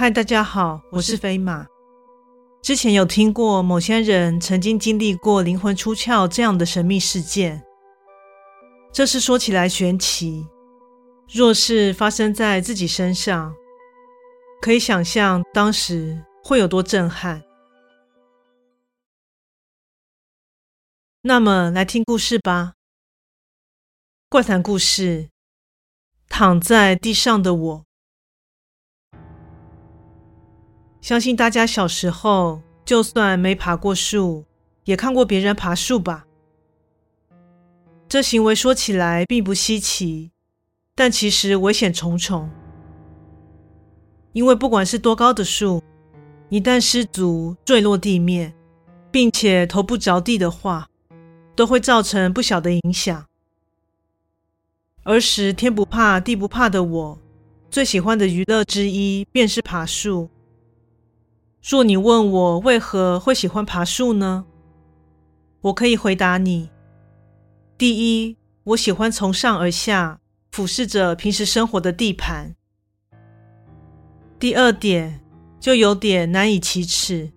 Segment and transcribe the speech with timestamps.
[0.00, 1.66] 嗨，大家好，我是飞马。
[2.62, 7.62] 之前有听过某些人曾经经历过灵魂出窍这样的神秘事件，
[8.94, 10.48] 这事说起来玄奇。
[11.30, 13.54] 若是发生在自己身上，
[14.62, 17.42] 可以想象当时会有多震撼。
[21.20, 22.72] 那么，来听故事吧。
[24.30, 25.28] 怪谈故事：
[26.26, 27.89] 躺在地上的我。
[31.10, 34.44] 相信大家小时候，就算没爬过树，
[34.84, 36.24] 也看过别人爬树吧？
[38.08, 40.30] 这行为说起来并不稀奇，
[40.94, 42.48] 但其实危险重重。
[44.34, 45.82] 因为不管是多高的树，
[46.48, 48.54] 一旦失足坠落地面，
[49.10, 50.88] 并且头部着地的话，
[51.56, 53.26] 都会造成不小的影响。
[55.02, 57.18] 儿时天不怕地不怕的我，
[57.68, 60.30] 最喜欢的娱乐之一便是爬树。
[61.62, 64.46] 若你问我为何会喜欢爬树呢？
[65.60, 66.70] 我可以回答你：
[67.76, 70.20] 第一，我喜欢从上而下
[70.50, 72.54] 俯视着平时生活的地盘；
[74.38, 75.20] 第二点
[75.60, 77.30] 就有点难以启齿，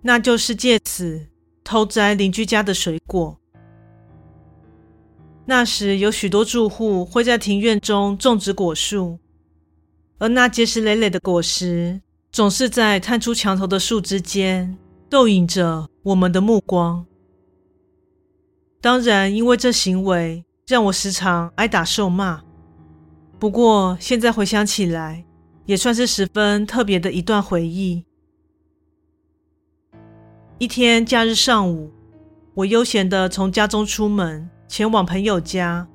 [0.00, 1.28] 那就是借此
[1.62, 3.38] 偷摘邻居家的水果。
[5.44, 9.20] 那时有许多住户会在庭院中种植果树，
[10.18, 12.00] 而那结实累累的果实。
[12.32, 14.78] 总是在探出墙头的树枝间
[15.10, 17.04] 逗引着我们的目光。
[18.80, 22.42] 当然，因为这行为让我时常挨打受骂。
[23.38, 25.26] 不过现在回想起来，
[25.66, 28.02] 也算是十分特别的一段回忆。
[30.56, 31.92] 一天假日上午，
[32.54, 35.86] 我悠闲的从家中出门，前往朋友家。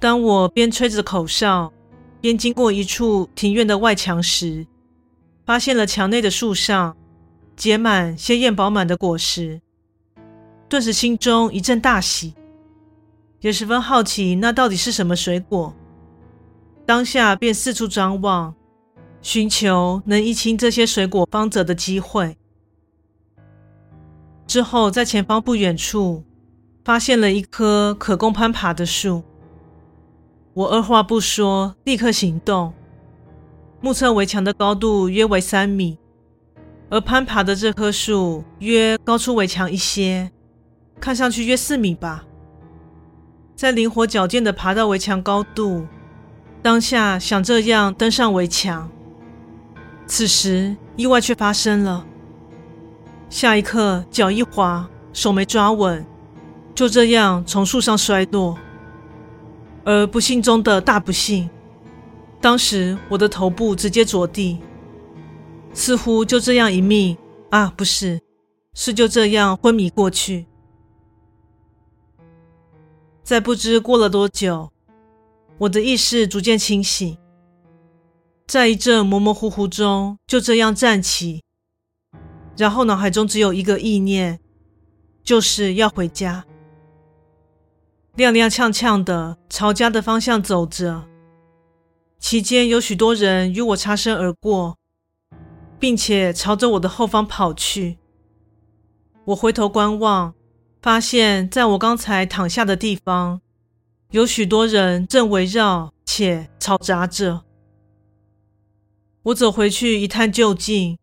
[0.00, 1.70] 当我边吹着口哨，
[2.22, 4.66] 边经过一处庭院的外墙时，
[5.46, 6.96] 发现了墙内的树上
[7.54, 9.62] 结满鲜艳饱满的果实，
[10.68, 12.34] 顿时心中一阵大喜，
[13.40, 15.72] 也十分好奇那到底是什么水果。
[16.84, 18.52] 当下便四处张望，
[19.22, 22.36] 寻求能一清这些水果方泽的机会。
[24.48, 26.24] 之后，在前方不远处
[26.84, 29.22] 发现了一棵可供攀爬的树，
[30.54, 32.74] 我二话不说，立刻行动。
[33.86, 35.96] 目测围墙的高度约为三米，
[36.90, 40.28] 而攀爬的这棵树约高出围墙一些，
[40.98, 42.24] 看上去约四米吧。
[43.54, 45.86] 再灵活矫健地爬到围墙高度，
[46.60, 48.90] 当下想这样登上围墙，
[50.04, 52.04] 此时意外却发生了。
[53.30, 56.04] 下一刻脚一滑，手没抓稳，
[56.74, 58.58] 就这样从树上摔落，
[59.84, 61.48] 而不幸中的大不幸。
[62.40, 64.58] 当时我的头部直接着地，
[65.72, 67.16] 似乎就这样一命
[67.50, 68.20] 啊，不是，
[68.74, 70.46] 是就这样昏迷过去。
[73.24, 74.70] 在不知过了多久，
[75.58, 77.18] 我的意识逐渐清醒，
[78.46, 81.42] 在一阵模模糊糊中就这样站起，
[82.56, 84.38] 然后脑海中只有一个意念，
[85.24, 86.44] 就是要回家，
[88.16, 91.08] 踉踉跄跄的朝家的方向走着。
[92.26, 94.78] 期间有许多人与我擦身而过，
[95.78, 97.98] 并且朝着我的后方跑去。
[99.26, 100.34] 我回头观望，
[100.82, 103.40] 发现在我刚才躺下的地方，
[104.10, 107.44] 有许多人正围绕且嘈杂着。
[109.26, 110.98] 我走回去一探究竟，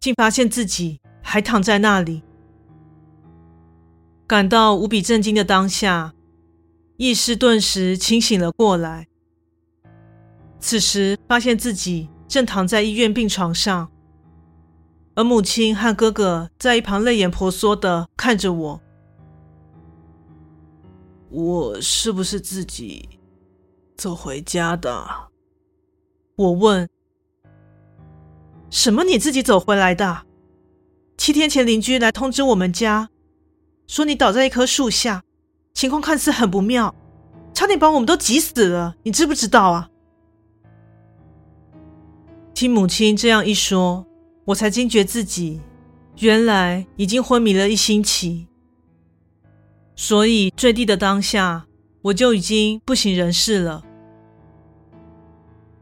[0.00, 2.22] 竟发现自己还躺在那里。
[4.26, 6.14] 感到无比震惊的当下，
[6.96, 9.09] 意识顿时清醒了过来。
[10.60, 13.90] 此时发现自己正躺在医院病床上，
[15.14, 18.80] 而母亲和哥哥在一旁泪眼婆娑的看着我。
[21.30, 23.08] 我是不是自己
[23.96, 25.06] 走回家的？
[26.36, 26.88] 我问。
[28.68, 29.04] 什么？
[29.04, 30.22] 你自己走回来的？
[31.16, 33.10] 七天前邻居来通知我们家，
[33.86, 35.24] 说你倒在一棵树下，
[35.74, 36.94] 情况看似很不妙，
[37.52, 38.94] 差点把我们都急死了。
[39.02, 39.89] 你知不知道啊？
[42.60, 44.04] 听母亲这样一说，
[44.44, 45.62] 我才惊觉自己
[46.18, 48.48] 原来已经昏迷了一星期。
[49.96, 51.64] 所以坠地的当下，
[52.02, 53.82] 我就已经不省人事了。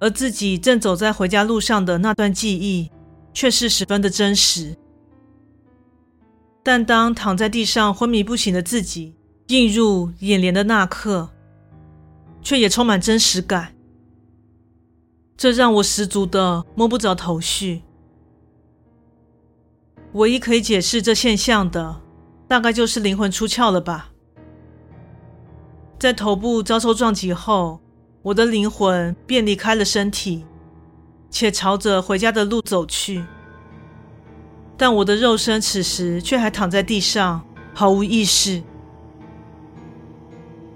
[0.00, 2.90] 而自己正走在回家路上的那段记忆，
[3.32, 4.76] 却是十分的真实。
[6.64, 9.14] 但当躺在地上昏迷不醒的自己
[9.46, 11.30] 映入眼帘的那刻，
[12.42, 13.73] 却也充满真实感。
[15.36, 17.82] 这让我十足的摸不着头绪。
[20.12, 22.00] 唯一可以解释这现象的，
[22.46, 24.10] 大概就是灵魂出窍了吧。
[25.98, 27.80] 在头部遭受撞击后，
[28.22, 30.44] 我的灵魂便离开了身体，
[31.30, 33.24] 且朝着回家的路走去。
[34.76, 37.44] 但我的肉身此时却还躺在地上，
[37.74, 38.62] 毫无意识。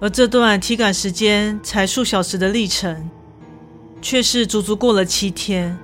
[0.01, 3.09] 而这段体感时间才数小时的历程，
[4.01, 5.77] 却是足足过了七天。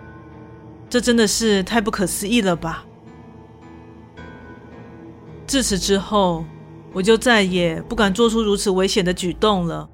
[0.89, 2.85] 这真的是太不可思议了吧！
[5.47, 6.45] 自此之后，
[6.93, 9.89] 我就再也不敢做出如此危险的举动了。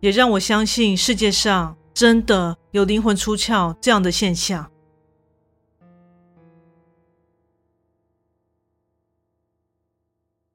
[0.00, 4.70] 也让我相信世界上真的有灵魂出窍这样的现象。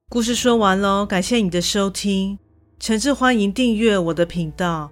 [0.09, 2.37] 故事说完喽，感谢你的收听，
[2.79, 4.91] 诚挚欢迎订阅我的频道。